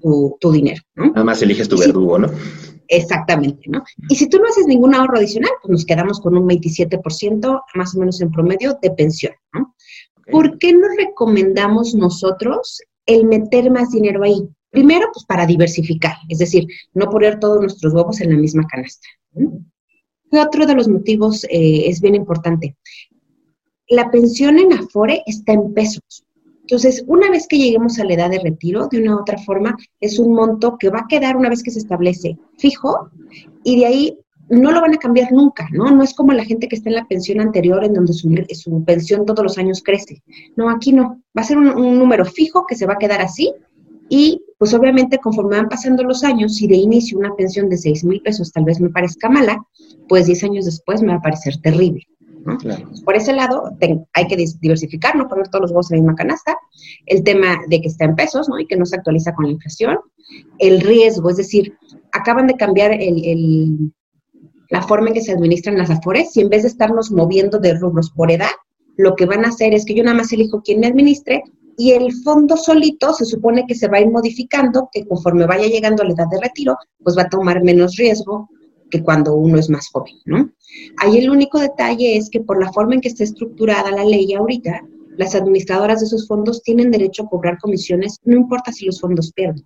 tu, 0.00 0.52
dinero, 0.52 0.82
¿no? 0.94 1.06
Nada 1.06 1.24
más 1.24 1.42
eliges 1.42 1.68
tu 1.68 1.78
verdugo, 1.78 2.18
¿no? 2.18 2.30
Exactamente, 2.88 3.62
¿no? 3.68 3.84
Y 4.08 4.16
si 4.16 4.28
tú 4.28 4.38
no 4.38 4.48
haces 4.48 4.66
ningún 4.66 4.94
ahorro 4.94 5.18
adicional, 5.18 5.50
pues 5.62 5.70
nos 5.70 5.84
quedamos 5.84 6.20
con 6.20 6.36
un 6.36 6.48
27% 6.48 7.62
más 7.74 7.94
o 7.94 7.98
menos 7.98 8.20
en 8.20 8.30
promedio 8.30 8.78
de 8.80 8.90
pensión, 8.90 9.34
¿no? 9.52 9.74
¿Por 10.30 10.58
qué 10.58 10.72
no 10.72 10.88
recomendamos 10.96 11.94
nosotros 11.94 12.80
el 13.08 13.24
meter 13.24 13.70
más 13.70 13.90
dinero 13.90 14.22
ahí. 14.22 14.48
Primero, 14.70 15.08
pues 15.12 15.24
para 15.24 15.46
diversificar, 15.46 16.14
es 16.28 16.38
decir, 16.38 16.66
no 16.92 17.08
poner 17.08 17.40
todos 17.40 17.60
nuestros 17.60 17.92
huevos 17.94 18.20
en 18.20 18.30
la 18.30 18.36
misma 18.36 18.66
canasta. 18.66 19.08
otro 20.30 20.66
de 20.66 20.74
los 20.74 20.88
motivos 20.88 21.44
eh, 21.44 21.88
es 21.88 22.00
bien 22.00 22.14
importante? 22.14 22.76
La 23.88 24.10
pensión 24.10 24.58
en 24.58 24.74
Afore 24.74 25.22
está 25.26 25.54
en 25.54 25.72
pesos. 25.72 26.24
Entonces, 26.60 27.02
una 27.06 27.30
vez 27.30 27.46
que 27.48 27.56
lleguemos 27.56 27.98
a 27.98 28.04
la 28.04 28.12
edad 28.12 28.30
de 28.30 28.40
retiro, 28.40 28.88
de 28.88 29.00
una 29.00 29.16
u 29.16 29.20
otra 29.20 29.38
forma, 29.38 29.74
es 30.00 30.18
un 30.18 30.34
monto 30.34 30.76
que 30.78 30.90
va 30.90 31.00
a 31.00 31.06
quedar 31.08 31.34
una 31.34 31.48
vez 31.48 31.62
que 31.62 31.70
se 31.70 31.78
establece 31.78 32.36
fijo 32.58 33.10
y 33.64 33.80
de 33.80 33.86
ahí 33.86 34.18
no 34.50 34.72
lo 34.72 34.80
van 34.80 34.94
a 34.94 34.98
cambiar 34.98 35.32
nunca, 35.32 35.68
¿no? 35.72 35.90
No 35.90 36.02
es 36.02 36.14
como 36.14 36.32
la 36.32 36.44
gente 36.44 36.68
que 36.68 36.76
está 36.76 36.88
en 36.88 36.96
la 36.96 37.06
pensión 37.06 37.40
anterior, 37.40 37.84
en 37.84 37.94
donde 37.94 38.12
su, 38.12 38.28
su 38.54 38.84
pensión 38.84 39.26
todos 39.26 39.42
los 39.42 39.58
años 39.58 39.82
crece. 39.82 40.22
No, 40.56 40.70
aquí 40.70 40.92
no. 40.92 41.22
Va 41.36 41.42
a 41.42 41.44
ser 41.44 41.58
un, 41.58 41.98
número 41.98 42.24
fijo 42.24 42.64
que 42.66 42.74
se 42.74 42.86
va 42.86 42.94
a 42.94 42.98
quedar 42.98 43.20
así 43.20 43.52
y 44.08 44.42
pues 44.56 44.72
obviamente 44.74 45.18
conforme 45.18 45.56
van 45.56 45.68
pasando 45.68 46.02
los 46.02 46.24
años, 46.24 46.56
si 46.56 46.66
de 46.66 46.76
inicio 46.76 47.18
una 47.18 47.34
pensión 47.36 47.68
de 47.68 47.76
6 47.76 48.04
mil 48.04 48.20
pesos 48.22 48.50
tal 48.52 48.64
vez 48.64 48.80
me 48.80 48.90
parezca 48.90 49.28
mala, 49.28 49.62
pues 50.08 50.26
10 50.26 50.44
años 50.44 50.64
después 50.64 51.02
me 51.02 51.08
va 51.08 51.16
a 51.16 51.22
parecer 51.22 51.60
terrible. 51.60 52.06
¿no? 52.44 52.56
Por 53.04 53.16
ese 53.16 53.34
lado, 53.34 53.76
hay 54.14 54.26
que 54.26 54.36
diversificar, 54.36 55.14
no 55.14 55.28
poner 55.28 55.48
todos 55.48 55.62
los 55.62 55.70
huevos 55.72 55.90
en 55.90 55.98
la 55.98 56.02
misma 56.02 56.16
canasta. 56.16 56.56
El 57.04 57.22
tema 57.22 57.58
de 57.68 57.82
que 57.82 57.88
está 57.88 58.06
en 58.06 58.16
pesos 58.16 58.48
¿no? 58.48 58.58
y 58.58 58.66
que 58.66 58.76
no 58.76 58.86
se 58.86 58.96
actualiza 58.96 59.34
con 59.34 59.46
la 59.46 59.52
inflación. 59.52 59.98
El 60.58 60.80
riesgo, 60.80 61.28
es 61.28 61.36
decir, 61.36 61.76
acaban 62.12 62.46
de 62.46 62.54
cambiar 62.54 62.92
el 62.92 63.92
la 64.70 64.82
forma 64.82 65.08
en 65.08 65.14
que 65.14 65.22
se 65.22 65.32
administran 65.32 65.78
las 65.78 65.90
afores, 65.90 66.36
y 66.36 66.40
en 66.40 66.48
vez 66.48 66.62
de 66.62 66.68
estarnos 66.68 67.10
moviendo 67.10 67.58
de 67.58 67.74
rubros 67.74 68.10
por 68.10 68.30
edad, 68.30 68.50
lo 68.96 69.14
que 69.14 69.26
van 69.26 69.44
a 69.44 69.48
hacer 69.48 69.74
es 69.74 69.84
que 69.84 69.94
yo 69.94 70.02
nada 70.02 70.16
más 70.16 70.32
elijo 70.32 70.62
quién 70.62 70.80
me 70.80 70.88
administre 70.88 71.42
y 71.76 71.92
el 71.92 72.12
fondo 72.24 72.56
solito 72.56 73.12
se 73.14 73.24
supone 73.24 73.64
que 73.66 73.76
se 73.76 73.86
va 73.86 73.98
a 73.98 74.00
ir 74.00 74.10
modificando, 74.10 74.88
que 74.92 75.06
conforme 75.06 75.46
vaya 75.46 75.68
llegando 75.68 76.02
a 76.02 76.06
la 76.06 76.12
edad 76.12 76.26
de 76.28 76.40
retiro, 76.40 76.76
pues 77.04 77.16
va 77.16 77.22
a 77.22 77.28
tomar 77.28 77.62
menos 77.62 77.96
riesgo 77.96 78.48
que 78.90 79.02
cuando 79.02 79.36
uno 79.36 79.58
es 79.58 79.70
más 79.70 79.88
joven, 79.92 80.14
¿no? 80.24 80.50
Ahí 80.96 81.18
el 81.18 81.30
único 81.30 81.60
detalle 81.60 82.16
es 82.16 82.30
que 82.30 82.40
por 82.40 82.60
la 82.60 82.72
forma 82.72 82.94
en 82.94 83.00
que 83.00 83.08
está 83.08 83.22
estructurada 83.22 83.92
la 83.92 84.04
ley 84.04 84.34
ahorita, 84.34 84.82
las 85.16 85.36
administradoras 85.36 86.00
de 86.00 86.06
esos 86.06 86.26
fondos 86.26 86.62
tienen 86.62 86.90
derecho 86.90 87.22
a 87.22 87.28
cobrar 87.28 87.58
comisiones, 87.58 88.18
no 88.24 88.36
importa 88.36 88.72
si 88.72 88.86
los 88.86 89.00
fondos 89.00 89.32
pierden. 89.32 89.64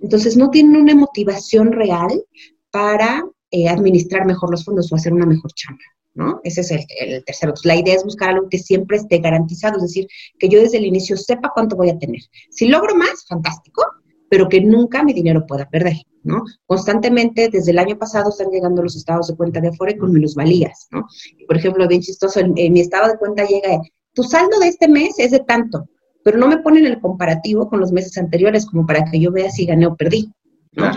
Entonces 0.00 0.36
no 0.36 0.50
tienen 0.50 0.76
una 0.76 0.94
motivación 0.94 1.72
real 1.72 2.22
para 2.70 3.24
eh, 3.56 3.68
administrar 3.68 4.26
mejor 4.26 4.50
los 4.50 4.64
fondos 4.64 4.90
o 4.90 4.96
hacer 4.96 5.12
una 5.12 5.26
mejor 5.26 5.52
chamba, 5.52 5.84
¿no? 6.14 6.40
Ese 6.42 6.62
es 6.62 6.72
el, 6.72 7.22
tercero. 7.24 7.54
la 7.62 7.76
idea 7.76 7.94
es 7.94 8.02
buscar 8.02 8.30
algo 8.30 8.48
que 8.48 8.58
siempre 8.58 8.96
esté 8.96 9.18
garantizado, 9.18 9.76
es 9.76 9.82
decir, 9.82 10.08
que 10.40 10.48
yo 10.48 10.60
desde 10.60 10.78
el 10.78 10.86
inicio 10.86 11.16
sepa 11.16 11.52
cuánto 11.54 11.76
voy 11.76 11.88
a 11.88 11.96
tener. 11.96 12.20
Si 12.50 12.66
logro 12.66 12.96
más, 12.96 13.24
fantástico, 13.28 13.84
pero 14.28 14.48
que 14.48 14.60
nunca 14.60 15.04
mi 15.04 15.12
dinero 15.12 15.46
pueda 15.46 15.70
perder, 15.70 15.98
¿no? 16.24 16.42
Constantemente, 16.66 17.48
desde 17.48 17.70
el 17.70 17.78
año 17.78 17.96
pasado, 17.96 18.30
están 18.30 18.50
llegando 18.50 18.82
los 18.82 18.96
estados 18.96 19.28
de 19.28 19.36
cuenta 19.36 19.60
de 19.60 19.68
Afore 19.68 19.96
con 19.96 20.12
minusvalías, 20.12 20.88
¿no? 20.90 21.06
Por 21.46 21.56
ejemplo, 21.56 21.86
bien 21.86 22.00
chistoso, 22.00 22.40
mi 22.44 22.80
estado 22.80 23.06
de 23.06 23.18
cuenta 23.18 23.46
llega, 23.46 23.80
tu 24.14 24.24
saldo 24.24 24.58
de 24.58 24.66
este 24.66 24.88
mes 24.88 25.14
es 25.18 25.30
de 25.30 25.44
tanto, 25.46 25.88
pero 26.24 26.38
no 26.38 26.48
me 26.48 26.58
ponen 26.58 26.86
el 26.86 27.00
comparativo 27.00 27.68
con 27.68 27.78
los 27.78 27.92
meses 27.92 28.18
anteriores 28.18 28.66
como 28.66 28.84
para 28.84 29.04
que 29.04 29.20
yo 29.20 29.30
vea 29.30 29.48
si 29.48 29.64
gané 29.64 29.86
o 29.86 29.94
perdí. 29.94 30.32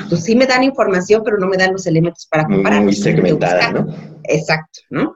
Pues 0.10 0.24
sí 0.24 0.36
me 0.36 0.48
dan 0.48 0.63
información, 0.63 1.22
pero 1.24 1.38
no 1.38 1.48
me 1.48 1.57
dan 1.57 1.74
los 1.74 1.86
elementos 1.86 2.25
para 2.25 2.46
comparar. 2.46 2.84
Muy 2.84 2.93
segmentada, 2.93 3.72
¿no? 3.72 3.88
Exacto, 4.24 4.81
¿no? 4.89 5.15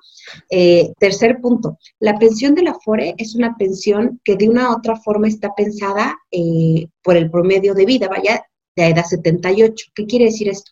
Eh, 0.49 0.93
tercer 0.99 1.39
punto, 1.41 1.77
la 1.99 2.17
pensión 2.17 2.55
de 2.55 2.63
la 2.63 2.75
FORE 2.75 3.15
es 3.17 3.35
una 3.35 3.55
pensión 3.57 4.21
que 4.23 4.35
de 4.35 4.47
una 4.49 4.69
u 4.69 4.77
otra 4.77 4.95
forma 4.95 5.27
está 5.27 5.53
pensada 5.55 6.17
eh, 6.31 6.87
por 7.03 7.17
el 7.17 7.29
promedio 7.29 7.73
de 7.73 7.85
vida, 7.85 8.07
vaya, 8.07 8.45
de 8.75 8.87
edad 8.87 9.05
78. 9.05 9.91
¿Qué 9.93 10.05
quiere 10.05 10.25
decir 10.25 10.49
esto? 10.49 10.71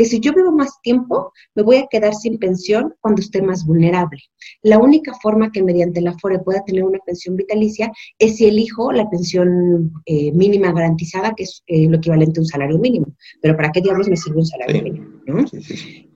Que 0.00 0.06
si 0.06 0.18
yo 0.18 0.32
vivo 0.32 0.50
más 0.50 0.80
tiempo, 0.80 1.30
me 1.54 1.62
voy 1.62 1.76
a 1.76 1.86
quedar 1.86 2.14
sin 2.14 2.38
pensión 2.38 2.94
cuando 3.02 3.20
esté 3.20 3.42
más 3.42 3.66
vulnerable. 3.66 4.18
La 4.62 4.78
única 4.78 5.12
forma 5.22 5.52
que 5.52 5.62
mediante 5.62 6.00
la 6.00 6.16
FORE 6.18 6.38
pueda 6.38 6.64
tener 6.64 6.84
una 6.84 7.00
pensión 7.04 7.36
vitalicia 7.36 7.92
es 8.18 8.36
si 8.36 8.46
elijo 8.46 8.92
la 8.92 9.10
pensión 9.10 9.92
eh, 10.06 10.32
mínima 10.32 10.72
garantizada, 10.72 11.34
que 11.34 11.42
es 11.42 11.62
eh, 11.66 11.86
lo 11.86 11.98
equivalente 11.98 12.40
a 12.40 12.44
un 12.44 12.46
salario 12.46 12.78
mínimo. 12.78 13.14
Pero 13.42 13.58
¿para 13.58 13.72
qué 13.72 13.82
diablos 13.82 14.08
me 14.08 14.16
sirve 14.16 14.38
un 14.38 14.46
salario 14.46 14.82
mínimo? 14.82 15.06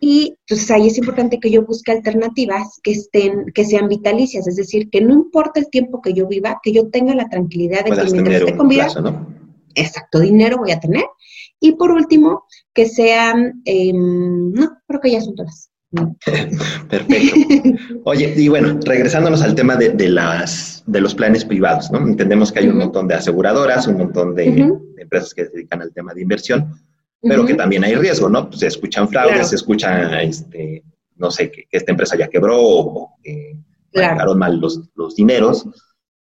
y 0.00 0.34
entonces 0.40 0.70
ahí 0.70 0.86
es 0.86 0.96
importante 0.96 1.38
que 1.38 1.50
yo 1.50 1.66
busque 1.66 1.92
alternativas 1.92 2.80
que 2.82 2.92
estén, 2.92 3.52
que 3.54 3.66
sean 3.66 3.88
vitalicias, 3.88 4.48
es 4.48 4.56
decir, 4.56 4.88
que 4.88 5.02
no 5.02 5.12
importa 5.12 5.60
el 5.60 5.68
tiempo 5.68 6.00
que 6.00 6.14
yo 6.14 6.26
viva, 6.26 6.58
que 6.62 6.72
yo 6.72 6.88
tenga 6.88 7.14
la 7.14 7.28
tranquilidad 7.28 7.84
de 7.84 7.90
que 7.90 8.12
mientras 8.12 8.40
esté 8.40 8.56
con 8.56 8.68
vida, 8.68 8.88
exacto, 9.74 10.20
dinero 10.20 10.56
voy 10.56 10.72
a 10.72 10.80
tener 10.80 11.04
y 11.64 11.72
por 11.72 11.90
último, 11.90 12.44
que 12.74 12.86
sean, 12.86 13.62
em, 13.64 14.52
no, 14.52 14.76
creo 14.86 15.00
que 15.00 15.12
ya 15.12 15.22
son 15.22 15.34
todas. 15.34 15.70
Perfecto. 16.90 17.38
Oye, 18.04 18.34
y 18.36 18.48
bueno, 18.48 18.78
regresándonos 18.84 19.40
al 19.40 19.54
tema 19.54 19.74
de, 19.76 20.08
las, 20.10 20.82
de 20.86 21.00
los 21.00 21.14
planes 21.14 21.42
privados, 21.42 21.90
¿no? 21.90 22.06
Entendemos 22.06 22.52
que 22.52 22.58
hay 22.58 22.68
un 22.68 22.76
montón 22.76 23.08
de 23.08 23.14
aseguradoras, 23.14 23.86
un 23.86 23.96
montón 23.96 24.34
de, 24.34 24.76
empresas 24.98 25.32
que 25.32 25.46
se 25.46 25.52
dedican 25.52 25.80
al 25.80 25.92
tema 25.94 26.12
de 26.12 26.20
inversión, 26.20 26.70
pero 27.22 27.46
que 27.46 27.54
también 27.54 27.82
hay 27.84 27.94
riesgo, 27.94 28.28
¿no? 28.28 28.46
Pues 28.48 28.60
se 28.60 28.66
escuchan 28.66 29.08
fraudes, 29.08 29.48
se 29.48 29.56
escuchan, 29.56 30.12
este, 30.14 30.84
no 31.16 31.30
sé, 31.30 31.50
que, 31.50 31.64
esta 31.70 31.92
empresa 31.92 32.14
ya 32.18 32.28
quebró 32.28 32.60
o 32.60 33.16
que 33.22 33.56
pagaron 33.90 34.38
mal 34.38 34.60
los, 34.60 34.82
los 34.96 35.16
dineros. 35.16 35.66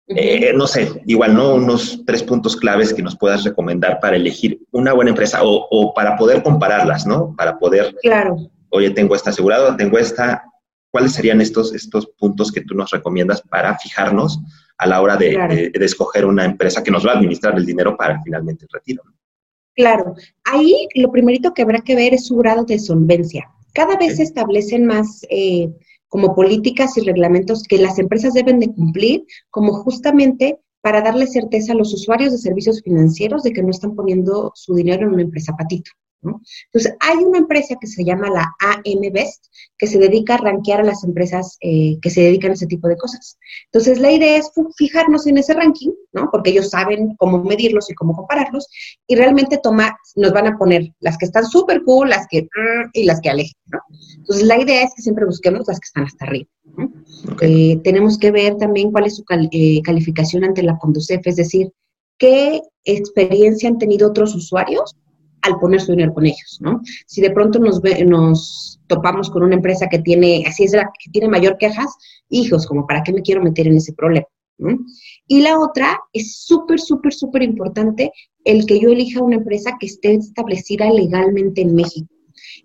Eh, 0.09 0.53
no 0.55 0.67
sé, 0.67 1.01
igual, 1.05 1.35
¿no? 1.35 1.55
Unos 1.55 2.03
tres 2.05 2.23
puntos 2.23 2.55
claves 2.55 2.93
que 2.93 3.03
nos 3.03 3.17
puedas 3.17 3.43
recomendar 3.43 3.99
para 3.99 4.15
elegir 4.15 4.61
una 4.71 4.93
buena 4.93 5.11
empresa 5.11 5.39
o, 5.43 5.93
para 5.93 6.15
poder 6.15 6.41
compararlas, 6.43 7.05
¿no? 7.05 7.35
Para 7.35 7.59
poder, 7.59 7.93
claro. 8.01 8.37
oye, 8.69 8.89
tengo 8.91 9.15
esta 9.15 9.31
asegurada, 9.31 9.75
tengo 9.75 9.97
esta. 9.97 10.45
¿Cuáles 10.91 11.11
serían 11.11 11.41
estos, 11.41 11.73
estos 11.73 12.07
puntos 12.17 12.51
que 12.53 12.61
tú 12.61 12.73
nos 12.73 12.89
recomiendas 12.89 13.41
para 13.41 13.77
fijarnos 13.77 14.39
a 14.77 14.87
la 14.87 15.01
hora 15.01 15.17
de, 15.17 15.71
escoger 15.73 16.25
una 16.25 16.45
empresa 16.45 16.81
que 16.81 16.91
nos 16.91 17.05
va 17.05 17.11
a 17.11 17.15
administrar 17.15 17.57
el 17.57 17.65
dinero 17.65 17.97
para 17.97 18.21
finalmente 18.23 18.63
el 18.63 18.69
retiro? 18.71 19.03
Claro, 19.75 20.15
ahí 20.45 20.87
lo 20.95 21.11
primerito 21.11 21.53
que 21.53 21.63
habrá 21.63 21.81
que 21.81 21.95
ver 21.95 22.13
es 22.13 22.27
su 22.27 22.37
grado 22.37 22.63
de 22.63 22.79
solvencia. 22.79 23.49
Cada 23.73 23.97
vez 23.97 24.15
se 24.15 24.23
establecen 24.23 24.85
más 24.85 25.23
eh, 25.29 25.69
como 26.07 26.35
políticas 26.35 26.97
y 26.97 27.01
reglamentos 27.01 27.63
que 27.63 27.77
las 27.77 27.99
empresas 27.99 28.33
deben 28.33 28.59
de 28.59 28.73
cumplir, 28.73 29.25
como 29.49 29.73
justamente 29.73 30.59
para 30.81 31.01
darle 31.01 31.27
certeza 31.27 31.73
a 31.73 31.75
los 31.75 31.93
usuarios 31.93 32.31
de 32.31 32.37
servicios 32.37 32.81
financieros 32.81 33.43
de 33.43 33.51
que 33.51 33.63
no 33.63 33.71
están 33.71 33.95
poniendo 33.95 34.51
su 34.55 34.73
dinero 34.73 35.07
en 35.07 35.13
una 35.13 35.23
empresa 35.23 35.53
patito. 35.57 35.91
Entonces, 36.21 36.95
hay 36.99 37.17
una 37.23 37.39
empresa 37.39 37.75
que 37.79 37.87
se 37.87 38.03
llama 38.03 38.29
la 38.29 38.55
AM 38.59 39.13
Best, 39.13 39.45
que 39.77 39.87
se 39.87 39.99
dedica 39.99 40.35
a 40.35 40.37
rankear 40.37 40.81
a 40.81 40.83
las 40.83 41.03
empresas 41.03 41.57
eh, 41.61 41.97
que 42.01 42.09
se 42.09 42.21
dedican 42.21 42.51
a 42.51 42.53
ese 42.55 42.67
tipo 42.67 42.87
de 42.87 42.97
cosas. 42.97 43.37
Entonces, 43.65 43.99
la 43.99 44.11
idea 44.11 44.37
es 44.37 44.51
fijarnos 44.75 45.27
en 45.27 45.37
ese 45.37 45.53
ranking, 45.53 45.91
¿no? 46.13 46.29
Porque 46.31 46.51
ellos 46.51 46.69
saben 46.69 47.15
cómo 47.17 47.43
medirlos 47.43 47.89
y 47.89 47.93
cómo 47.93 48.15
compararlos, 48.15 48.67
y 49.07 49.15
realmente 49.15 49.59
tomar, 49.61 49.93
nos 50.15 50.33
van 50.33 50.47
a 50.47 50.57
poner 50.57 50.93
las 50.99 51.17
que 51.17 51.25
están 51.25 51.45
súper 51.45 51.83
cool, 51.83 52.09
las 52.09 52.25
que, 52.29 52.47
y 52.93 53.03
las 53.03 53.21
que 53.21 53.29
alejen, 53.29 53.59
¿no? 53.67 53.79
Entonces, 54.17 54.45
la 54.45 54.59
idea 54.59 54.83
es 54.83 54.93
que 54.95 55.01
siempre 55.01 55.25
busquemos 55.25 55.67
las 55.67 55.79
que 55.79 55.85
están 55.85 56.03
hasta 56.05 56.25
arriba. 56.25 56.49
Eh, 57.41 57.79
tenemos 57.83 58.17
que 58.17 58.31
ver 58.31 58.57
también 58.57 58.91
cuál 58.91 59.05
es 59.05 59.15
su 59.15 59.23
eh, 59.51 59.81
calificación 59.83 60.43
ante 60.43 60.63
la 60.63 60.77
Conducef, 60.77 61.25
es 61.25 61.35
decir, 61.35 61.71
qué 62.17 62.61
experiencia 62.83 63.69
han 63.69 63.77
tenido 63.77 64.09
otros 64.09 64.35
usuarios 64.35 64.95
al 65.41 65.59
poner 65.59 65.81
su 65.81 65.91
dinero 65.91 66.13
con 66.13 66.25
ellos, 66.25 66.59
¿no? 66.61 66.81
Si 67.05 67.21
de 67.21 67.31
pronto 67.31 67.59
nos, 67.59 67.81
nos 68.05 68.79
topamos 68.87 69.29
con 69.29 69.43
una 69.43 69.55
empresa 69.55 69.87
que 69.89 69.99
tiene, 69.99 70.43
así 70.47 70.63
es 70.63 70.73
la 70.73 70.83
que 70.83 71.11
tiene 71.11 71.27
mayor 71.27 71.57
quejas, 71.57 71.95
hijos, 72.29 72.65
como 72.65 72.85
para 72.85 73.03
qué 73.03 73.13
me 73.13 73.21
quiero 73.21 73.41
meter 73.41 73.67
en 73.67 73.77
ese 73.77 73.93
problema. 73.93 74.27
Y 75.27 75.41
la 75.41 75.59
otra 75.59 75.99
es 76.13 76.37
súper, 76.37 76.79
súper, 76.79 77.13
súper 77.13 77.43
importante 77.43 78.11
el 78.43 78.65
que 78.65 78.79
yo 78.79 78.89
elija 78.89 79.21
una 79.21 79.35
empresa 79.35 79.77
que 79.79 79.85
esté 79.85 80.15
establecida 80.15 80.89
legalmente 80.89 81.61
en 81.61 81.75
México. 81.75 82.07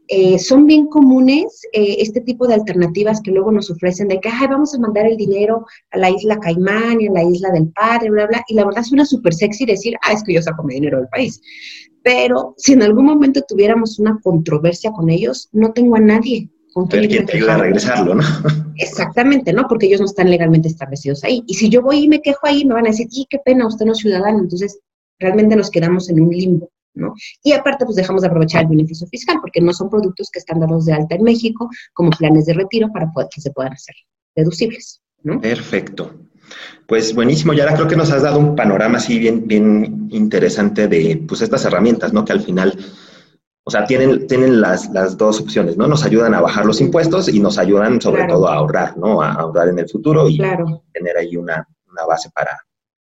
Eh, 0.09 0.39
son 0.39 0.67
bien 0.67 0.87
comunes 0.87 1.63
eh, 1.73 1.97
este 2.01 2.21
tipo 2.21 2.47
de 2.47 2.55
alternativas 2.55 3.21
que 3.21 3.31
luego 3.31 3.51
nos 3.51 3.71
ofrecen 3.71 4.09
de 4.09 4.21
que, 4.21 4.29
ay, 4.29 4.47
vamos 4.49 4.75
a 4.75 4.79
mandar 4.79 5.07
el 5.07 5.17
dinero 5.17 5.65
a 5.91 5.99
la 5.99 6.11
isla 6.11 6.39
Caimán 6.39 7.01
y 7.01 7.09
a 7.09 7.13
la 7.13 7.25
isla 7.25 7.51
del 7.51 7.69
padre, 7.73 8.11
bla, 8.11 8.27
bla, 8.27 8.45
y 8.49 8.55
la 8.55 8.65
verdad 8.65 8.83
suena 8.83 9.05
súper 9.05 9.35
sexy 9.35 9.65
decir, 9.65 9.97
ah, 10.03 10.13
es 10.13 10.23
que 10.23 10.35
yo 10.35 10.43
saco 10.43 10.63
mi 10.63 10.75
dinero 10.75 10.99
del 10.99 11.09
país. 11.09 11.41
Pero 12.03 12.55
si 12.57 12.73
en 12.73 12.83
algún 12.83 13.07
momento 13.07 13.43
tuviéramos 13.47 13.99
una 13.99 14.19
controversia 14.23 14.93
con 14.93 15.09
ellos, 15.11 15.49
no 15.53 15.73
tengo 15.73 15.97
a 15.97 16.01
nadie 16.01 16.51
con 16.73 16.87
quien 16.87 17.27
te 17.27 17.37
ayuda 17.37 17.55
a 17.55 17.59
regresarlo, 17.59 18.15
¿no? 18.15 18.23
Exactamente, 18.77 19.53
¿no? 19.53 19.67
Porque 19.69 19.87
ellos 19.87 20.01
no 20.01 20.07
están 20.07 20.31
legalmente 20.31 20.69
establecidos 20.69 21.23
ahí. 21.23 21.45
Y 21.47 21.55
si 21.55 21.69
yo 21.69 21.83
voy 21.83 22.05
y 22.05 22.09
me 22.09 22.23
quejo 22.23 22.47
ahí, 22.47 22.65
me 22.65 22.75
van 22.75 22.87
a 22.87 22.91
decir, 22.91 23.09
y 23.11 23.27
qué 23.29 23.39
pena, 23.45 23.67
usted 23.67 23.85
no 23.85 23.93
es 23.93 23.99
ciudadano. 23.99 24.39
Entonces, 24.39 24.81
realmente 25.19 25.55
nos 25.55 25.71
quedamos 25.71 26.09
en 26.09 26.21
un 26.21 26.31
limbo. 26.31 26.71
¿no? 26.95 27.15
Y 27.43 27.53
aparte, 27.53 27.85
pues 27.85 27.97
dejamos 27.97 28.23
de 28.23 28.29
aprovechar 28.29 28.63
el 28.63 28.69
beneficio 28.69 29.07
fiscal, 29.07 29.39
porque 29.41 29.61
no 29.61 29.73
son 29.73 29.89
productos 29.89 30.31
que 30.31 30.39
están 30.39 30.61
dados 30.61 30.87
de 30.87 30.93
alta 30.93 31.15
en 31.15 31.23
México 31.23 31.69
como 31.95 32.11
planes 32.11 32.47
de 32.47 32.55
retiro 32.55 32.91
para 32.93 33.11
poder, 33.11 33.29
que 33.35 33.41
se 33.41 33.51
puedan 33.51 33.73
hacer 33.73 33.95
deducibles, 34.35 35.01
¿no? 35.23 35.41
Perfecto. 35.41 36.15
Pues 36.87 37.15
buenísimo, 37.15 37.53
ya 37.53 37.73
creo 37.75 37.89
que 37.89 37.97
nos 37.97 38.11
has 38.11 38.23
dado 38.23 38.39
un 38.39 38.57
panorama 38.57 38.99
así 38.99 39.19
bien, 39.19 39.47
bien 39.47 40.09
interesante 40.11 40.89
de 40.89 41.23
pues 41.27 41.41
estas 41.41 41.65
herramientas, 41.65 42.13
¿no? 42.13 42.25
Que 42.25 42.33
al 42.33 42.41
final, 42.41 42.77
o 43.65 43.71
sea, 43.71 43.87
tienen, 43.87 44.27
tienen 44.27 44.61
las, 44.61 44.91
las 44.91 45.17
dos 45.17 45.41
opciones, 45.41 45.77
¿no? 45.77 45.87
Nos 45.87 46.05
ayudan 46.05 46.35
a 46.35 46.41
bajar 46.41 46.67
los 46.67 46.81
impuestos 46.81 47.29
y 47.29 47.41
nos 47.41 47.59
ayudan 47.59 48.01
sobre 48.01 48.25
todo 48.27 48.49
a 48.49 48.57
ahorrar, 48.57 48.97
¿no? 48.97 49.23
A 49.23 49.33
ahorrar 49.33 49.69
en 49.69 49.79
el 49.79 49.89
futuro 49.89 50.29
y 50.29 50.39
tener 50.39 51.17
ahí 51.19 51.37
una, 51.37 51.67
una 51.91 52.05
base 52.05 52.31
para, 52.31 52.59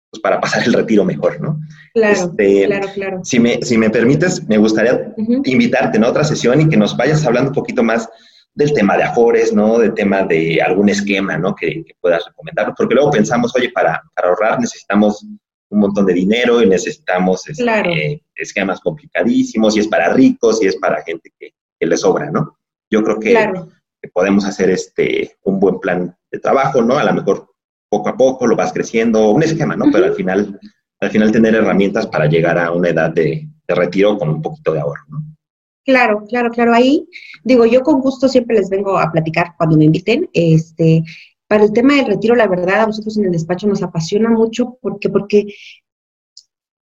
pues, 0.10 0.22
para 0.22 0.40
pasar 0.40 0.64
el 0.64 0.74
retiro 0.74 1.04
mejor, 1.04 1.40
¿no? 1.42 1.60
Claro, 1.94 2.14
este, 2.14 2.66
claro, 2.66 2.88
claro. 2.94 3.20
Si 3.24 3.40
me, 3.40 3.62
si 3.62 3.78
me 3.78 3.90
permites, 3.90 4.48
me 4.48 4.58
gustaría 4.58 5.14
invitarte 5.44 5.98
en 5.98 6.06
otra 6.06 6.24
sesión 6.24 6.62
y 6.62 6.70
que 6.70 6.78
nos 6.78 6.96
vayas 6.96 7.26
hablando 7.26 7.50
un 7.50 7.56
poquito 7.56 7.84
más 7.84 8.10
del 8.58 8.74
tema 8.74 8.98
de 8.98 9.04
Afores, 9.04 9.54
¿no? 9.54 9.78
Del 9.78 9.94
tema 9.94 10.24
de 10.24 10.60
algún 10.60 10.90
esquema, 10.90 11.38
¿no? 11.38 11.54
Que, 11.54 11.86
puedas 12.02 12.26
recomendar, 12.26 12.74
porque 12.76 12.96
luego 12.96 13.12
pensamos, 13.12 13.56
oye, 13.56 13.70
para, 13.70 14.02
ahorrar 14.16 14.60
necesitamos 14.60 15.24
un 15.70 15.80
montón 15.80 16.08
de 16.08 16.14
dinero 16.14 16.64
y 16.64 16.68
necesitamos 16.68 17.48
este, 17.48 18.24
esquemas 18.34 18.80
complicadísimos 18.80 19.78
y 19.78 19.82
es 19.82 19.88
para 19.88 20.12
ricos 20.12 20.64
y 20.64 20.68
es 20.68 20.76
para 20.78 21.04
gente 21.04 21.32
que, 21.38 21.52
que 21.80 21.86
le 21.86 21.96
sobra, 21.98 22.32
¿no? 22.32 22.58
Yo 22.90 23.04
creo 23.04 23.20
que, 23.20 23.34
que, 24.02 24.10
podemos 24.10 24.44
hacer 24.46 24.72
este 24.72 25.38
un 25.44 25.60
buen 25.60 25.80
plan 25.80 26.18
de 26.32 26.40
trabajo, 26.40 26.82
¿no? 26.82 26.98
A 26.98 27.04
lo 27.04 27.14
mejor 27.14 27.48
poco 27.90 28.10
a 28.10 28.18
poco 28.18 28.48
lo 28.48 28.56
vas 28.56 28.74
creciendo, 28.74 29.30
un 29.30 29.44
esquema, 29.44 29.76
¿no? 29.76 29.86
Pero 29.92 30.06
al 30.06 30.16
final, 30.16 30.60
al 31.00 31.12
final 31.12 31.32
tener 31.32 31.54
herramientas 31.54 32.08
para 32.08 32.26
llegar 32.26 32.58
a 32.58 32.72
una 32.72 32.90
edad 32.90 33.12
de, 33.12 33.48
retiro 33.68 34.18
con 34.18 34.30
un 34.30 34.42
poquito 34.42 34.74
de 34.74 34.80
ahorro, 34.80 35.04
¿no? 35.10 35.37
Claro, 35.88 36.26
claro, 36.28 36.50
claro. 36.52 36.74
Ahí, 36.74 37.08
digo, 37.46 37.66
yo 37.66 37.82
con 37.82 38.02
gusto 38.02 38.28
siempre 38.28 38.58
les 38.58 38.70
vengo 38.70 38.98
a 38.98 39.10
platicar 39.10 39.56
cuando 39.58 39.78
me 39.78 39.86
inviten. 39.86 40.30
Este, 40.34 41.02
para 41.48 41.64
el 41.64 41.72
tema 41.72 41.96
del 41.96 42.08
retiro, 42.08 42.36
la 42.36 42.46
verdad, 42.46 42.82
a 42.82 42.88
nosotros 42.88 43.18
en 43.18 43.24
el 43.24 43.32
despacho 43.32 43.68
nos 43.68 43.82
apasiona 43.82 44.30
mucho 44.30 44.78
porque, 44.82 45.08
porque 45.08 45.46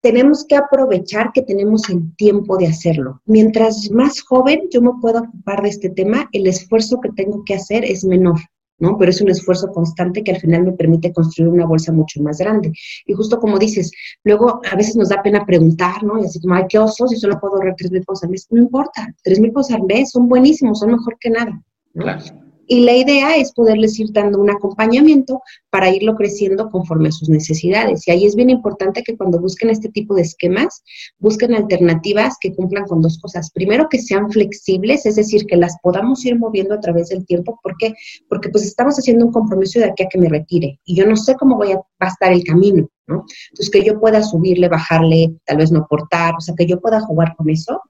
tenemos 0.02 0.46
que 0.46 0.56
aprovechar 0.56 1.34
que 1.34 1.42
tenemos 1.42 1.90
el 1.90 2.16
tiempo 2.16 2.56
de 2.56 2.68
hacerlo. 2.68 3.22
Mientras 3.26 3.92
más 3.92 4.22
joven 4.22 4.70
yo 4.72 4.82
me 4.82 4.92
pueda 5.02 5.20
ocupar 5.20 5.64
de 5.64 5.70
este 5.70 5.90
tema, 5.90 6.30
el 6.32 6.48
esfuerzo 6.48 7.02
que 7.02 7.10
tengo 7.10 7.44
que 7.44 7.56
hacer 7.56 7.84
es 7.84 8.06
menor. 8.06 8.40
¿No? 8.84 8.98
Pero 8.98 9.12
es 9.12 9.22
un 9.22 9.30
esfuerzo 9.30 9.72
constante 9.72 10.24
que 10.24 10.32
al 10.34 10.42
final 10.42 10.66
me 10.66 10.74
permite 10.74 11.14
construir 11.14 11.50
una 11.50 11.66
bolsa 11.66 11.94
mucho 11.94 12.22
más 12.22 12.38
grande. 12.38 12.74
Y 13.06 13.14
justo 13.14 13.40
como 13.40 13.58
dices, 13.58 13.92
luego 14.26 14.60
a 14.70 14.76
veces 14.76 14.98
nos 14.98 15.08
da 15.08 15.24
pena 15.24 15.46
preguntar, 15.46 16.04
¿no? 16.04 16.22
Y 16.22 16.26
así 16.26 16.42
como, 16.42 16.56
ay, 16.56 16.66
qué 16.68 16.80
oso, 16.80 17.08
si 17.08 17.16
solo 17.16 17.40
puedo 17.40 17.56
ahorrar 17.56 17.76
tres 17.78 17.92
mil 17.92 18.02
pesos 18.02 18.24
al 18.24 18.32
mes. 18.32 18.46
No 18.50 18.62
importa, 18.62 19.08
tres 19.24 19.40
mil 19.40 19.54
pesos 19.54 19.72
al 19.72 19.84
mes 19.84 20.12
son 20.12 20.28
buenísimos, 20.28 20.80
son 20.80 20.92
mejor 20.92 21.18
que 21.18 21.30
nada. 21.30 21.64
Claro. 21.94 22.22
Y 22.68 22.82
la 22.82 22.94
idea 22.94 23.38
es 23.38 23.54
poderles 23.54 23.98
ir 24.00 24.12
dando 24.12 24.40
un 24.40 24.50
acompañamiento 24.50 25.42
para 25.74 25.90
irlo 25.90 26.14
creciendo 26.14 26.70
conforme 26.70 27.10
a 27.10 27.12
sus 27.12 27.30
necesidades. 27.30 28.08
Y 28.08 28.12
ahí 28.12 28.28
es 28.28 28.36
bien 28.36 28.52
importante 28.52 29.02
que 29.02 29.18
cuando 29.18 29.40
busquen 29.40 29.72
este 29.72 29.90
tipo 29.90 30.14
de 30.14 30.22
esquemas, 30.22 30.84
busquen 31.18 31.56
alternativas 31.56 32.38
que 32.40 32.54
cumplan 32.54 32.86
con 32.86 33.02
dos 33.02 33.18
cosas. 33.18 33.50
Primero, 33.50 33.90
que 33.90 33.98
sean 33.98 34.30
flexibles, 34.30 35.08
es 35.08 35.16
decir, 35.16 35.48
que 35.48 35.58
las 35.58 35.76
podamos 35.82 36.24
ir 36.26 36.38
moviendo 36.38 36.76
a 36.76 36.80
través 36.80 37.10
del 37.10 37.26
tiempo. 37.26 37.60
¿Por 37.64 37.76
qué? 37.80 37.96
Porque 38.30 38.50
pues 38.50 38.64
estamos 38.66 38.98
haciendo 38.98 39.26
un 39.26 39.32
compromiso 39.32 39.80
de 39.80 39.86
aquí 39.86 40.04
a 40.04 40.10
que 40.10 40.20
me 40.20 40.30
retire. 40.30 40.80
Y 40.86 40.96
yo 40.96 41.08
no 41.08 41.16
sé 41.16 41.34
cómo 41.38 41.58
voy 41.58 41.72
a, 41.72 41.78
va 41.78 41.86
a 42.02 42.10
estar 42.10 42.32
el 42.32 42.44
camino. 42.44 42.88
¿no? 43.08 43.26
Entonces, 43.50 43.72
que 43.72 43.84
yo 43.84 44.00
pueda 44.00 44.22
subirle, 44.22 44.70
bajarle, 44.70 45.34
tal 45.46 45.58
vez 45.58 45.72
no 45.72 45.80
aportar, 45.80 46.36
o 46.38 46.40
sea, 46.40 46.54
que 46.56 46.68
yo 46.68 46.80
pueda 46.80 47.02
jugar 47.02 47.36
con 47.36 47.50
eso. 47.50 47.82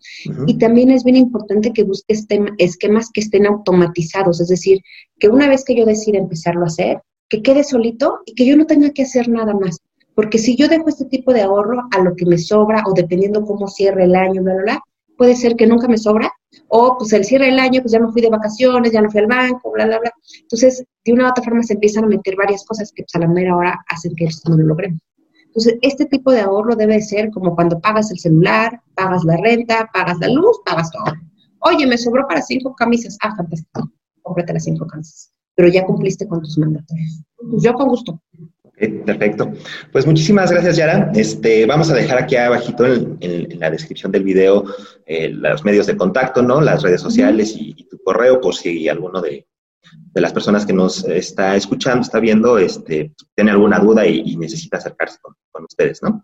Y 0.48 0.58
también 0.58 0.90
es 0.90 1.04
bien 1.04 1.18
importante 1.18 1.74
que 1.74 1.84
busque 1.84 2.16
esquemas 2.58 3.10
que 3.14 3.20
estén 3.20 3.46
automatizados, 3.46 4.40
es 4.40 4.48
decir, 4.48 4.80
que 5.20 5.28
una 5.28 5.50
vez 5.50 5.66
que 5.66 5.76
yo 5.76 5.86
decida 5.86 6.18
empezarlo 6.18 6.64
a 6.64 6.68
hacer, 6.68 7.02
que 7.34 7.42
quede 7.42 7.64
solito 7.64 8.20
y 8.28 8.36
que 8.36 8.46
yo 8.46 8.56
no 8.56 8.68
tenga 8.68 8.92
que 8.92 9.02
hacer 9.02 9.28
nada 9.28 9.56
más. 9.56 9.80
Porque 10.14 10.38
si 10.38 10.56
yo 10.56 10.68
dejo 10.68 10.88
este 10.88 11.06
tipo 11.06 11.34
de 11.34 11.42
ahorro 11.42 11.82
a 11.90 12.00
lo 12.00 12.16
que 12.16 12.28
me 12.28 12.38
sobra 12.38 12.84
o 12.86 12.94
dependiendo 12.94 13.44
cómo 13.44 13.68
cierre 13.68 14.04
el 14.04 14.16
año, 14.16 14.44
bla, 14.44 14.54
bla, 14.54 14.64
bla, 14.64 14.84
puede 15.18 15.36
ser 15.36 15.56
que 15.56 15.66
nunca 15.66 15.88
me 15.88 15.98
sobra 15.98 16.32
o 16.68 16.96
pues 16.96 17.12
el 17.14 17.26
cierre 17.26 17.48
del 17.48 17.58
año, 17.58 17.82
pues 17.82 17.92
ya 17.92 18.00
me 18.00 18.12
fui 18.12 18.22
de 18.22 18.30
vacaciones, 18.30 18.92
ya 18.92 19.02
no 19.02 19.10
fui 19.10 19.22
al 19.22 19.26
banco, 19.26 19.72
bla, 19.72 19.88
bla, 19.88 19.98
bla. 19.98 20.12
Entonces, 20.42 20.86
de 21.04 21.12
una 21.12 21.26
u 21.26 21.30
otra 21.32 21.44
forma 21.44 21.64
se 21.64 21.74
empiezan 21.74 22.04
a 22.04 22.08
meter 22.08 22.36
varias 22.36 22.64
cosas 22.66 22.92
que 22.96 23.02
pues, 23.02 23.16
a 23.16 23.20
la 23.26 23.28
mera 23.28 23.58
hora 23.58 23.84
hacen 23.88 24.16
que 24.16 24.30
no 24.48 24.56
lo 24.56 24.68
logremos. 24.68 25.02
Entonces, 25.48 25.80
este 25.82 26.06
tipo 26.06 26.32
de 26.32 26.42
ahorro 26.42 26.76
debe 26.76 27.02
ser 27.02 27.32
como 27.32 27.56
cuando 27.56 27.80
pagas 27.80 28.12
el 28.12 28.20
celular, 28.20 28.80
pagas 28.94 29.24
la 29.24 29.38
renta, 29.38 29.90
pagas 29.92 30.20
la 30.20 30.28
luz, 30.28 30.62
pagas 30.64 30.92
todo. 30.92 31.16
Oye, 31.62 31.88
me 31.88 31.98
sobró 31.98 32.28
para 32.28 32.44
cinco 32.44 32.76
camisas. 32.76 33.18
Ah, 33.24 33.36
fantástico. 33.36 33.90
Cómprate 34.22 34.54
las 34.54 34.66
cinco 34.66 34.86
camisas. 34.86 35.34
Pero 35.56 35.70
ya 35.70 35.86
cumpliste 35.86 36.28
con 36.28 36.42
tus 36.42 36.58
mandatos. 36.58 36.98
Pues 37.50 37.64
yo 37.64 37.74
con 37.74 37.90
gusto. 37.90 38.22
perfecto. 39.06 39.52
Pues 39.92 40.06
muchísimas 40.06 40.52
gracias, 40.52 40.78
Yara. 40.78 41.12
Este, 41.14 41.66
vamos 41.66 41.90
a 41.90 41.96
dejar 41.96 42.18
aquí 42.18 42.36
abajito 42.36 42.86
en, 42.86 43.60
la 43.60 43.70
descripción 43.70 44.12
del 44.12 44.24
video 44.24 44.66
eh, 45.06 45.30
los 45.30 45.64
medios 45.64 45.86
de 45.86 45.98
contacto, 45.98 46.42
¿no? 46.42 46.62
Las 46.62 46.82
redes 46.82 47.02
sociales 47.02 47.54
y, 47.56 47.74
tu 47.90 48.00
correo 48.00 48.42
por 48.42 48.56
si 48.56 48.90
alguno 48.90 49.22
de, 49.22 49.48
las 50.16 50.34
personas 50.34 50.66
que 50.66 50.74
nos 50.74 51.04
está 51.06 51.56
escuchando, 51.56 52.02
está 52.02 52.20
viendo, 52.20 52.58
este, 52.58 53.14
tiene 53.36 53.52
alguna 53.52 53.80
duda 53.80 54.08
y, 54.08 54.36
necesita 54.38 54.78
acercarse 54.78 55.20
con, 55.22 55.36
ustedes, 55.64 56.02
¿no? 56.02 56.22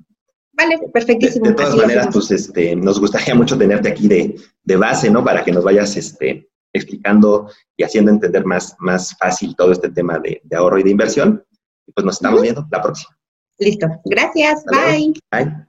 Vale, 0.53 0.77
perfectísimo. 0.91 1.45
De, 1.45 1.53
todas 1.53 1.75
maneras, 1.75 2.09
pues 2.11 2.31
este, 2.31 2.75
nos 2.75 2.99
gustaría 2.99 3.35
mucho 3.35 3.57
tenerte 3.57 3.89
aquí 3.89 4.07
de, 4.07 4.35
de, 4.63 4.75
base, 4.75 5.09
¿no? 5.09 5.23
Para 5.23 5.43
que 5.43 5.51
nos 5.51 5.63
vayas 5.63 5.95
este, 5.95 6.48
explicando 6.73 7.49
y 7.77 7.83
haciendo 7.83 8.11
entender 8.11 8.45
más, 8.45 8.75
más 8.79 9.15
fácil 9.17 9.55
todo 9.55 9.71
este 9.71 9.89
tema 9.89 10.19
de, 10.19 10.41
ahorro 10.55 10.79
y 10.79 10.83
de 10.83 10.91
inversión. 10.91 11.43
Y 11.87 11.91
pues 11.91 12.05
nos 12.05 12.15
estamos 12.15 12.41
viendo 12.41 12.65
la 12.71 12.81
próxima. 12.81 13.17
Listo. 13.57 13.87
Gracias. 14.05 14.63
Bye. 14.65 15.13
Bye. 15.31 15.68